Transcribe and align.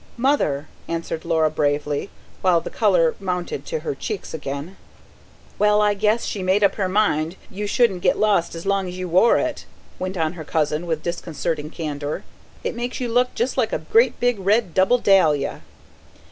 "Mother," 0.17 0.67
answered 0.87 1.25
Laura 1.25 1.51
bravely, 1.51 2.09
while 2.41 2.59
the 2.59 2.71
colour 2.71 3.13
mounted 3.19 3.67
to 3.67 3.81
her 3.81 3.93
cheeks 3.93 4.33
again. 4.33 4.75
"Well, 5.59 5.79
I 5.79 5.93
guess 5.93 6.25
she 6.25 6.41
made 6.41 6.63
up 6.63 6.73
her 6.73 6.89
mind 6.89 7.35
you 7.51 7.67
shouldn't 7.67 8.01
get 8.01 8.17
lost 8.17 8.55
as 8.55 8.65
long 8.65 8.87
as 8.87 8.97
you 8.97 9.07
wore 9.07 9.37
it," 9.37 9.65
went 9.99 10.17
on 10.17 10.33
her 10.33 10.43
cousin 10.43 10.87
with 10.87 11.03
disconcerting 11.03 11.69
candour. 11.69 12.23
"It 12.63 12.73
makes 12.75 12.99
you 12.99 13.09
look 13.09 13.35
just 13.35 13.57
like 13.57 13.71
a 13.71 13.77
great 13.77 14.19
big 14.19 14.39
red 14.39 14.73
double 14.73 14.97
dahlia." 14.97 15.61